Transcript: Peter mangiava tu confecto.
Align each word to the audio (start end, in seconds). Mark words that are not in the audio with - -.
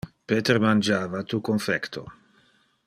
Peter 0.31 0.57
mangiava 0.63 1.21
tu 1.33 1.41
confecto. 1.51 2.05